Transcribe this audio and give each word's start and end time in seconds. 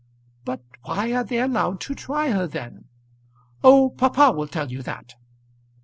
"But 0.45 0.63
why 0.81 1.13
are 1.13 1.23
they 1.23 1.39
allowed 1.39 1.79
to 1.81 1.93
try 1.93 2.31
her 2.31 2.47
then?" 2.47 2.85
"Oh, 3.63 3.91
papa 3.91 4.31
will 4.31 4.47
tell 4.47 4.71
you 4.71 4.81
that." 4.81 5.13